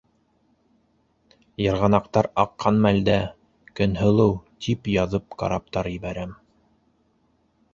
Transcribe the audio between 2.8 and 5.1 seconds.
мәлдә «Көнһылыу» тип